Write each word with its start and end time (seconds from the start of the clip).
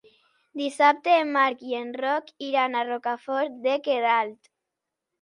Dissabte 0.61 1.13
en 1.25 1.29
Marc 1.35 1.61
i 1.73 1.77
en 1.81 1.93
Roc 2.05 2.33
iran 2.49 2.81
a 2.81 2.85
Rocafort 2.91 3.63
de 3.71 3.81
Queralt. 3.91 4.55